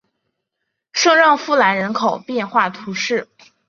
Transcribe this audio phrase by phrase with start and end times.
[0.93, 3.29] 圣让夫兰人口变化图示